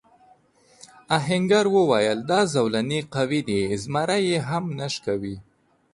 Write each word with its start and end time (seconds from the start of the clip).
آهنګر 1.17 1.65
وویل 1.75 2.19
دا 2.31 2.39
زولنې 2.53 2.99
قوي 3.13 3.41
دي 3.47 3.61
زمری 3.83 4.25
هم 4.49 4.63
نه 4.79 4.87
شکوي. 4.93 5.35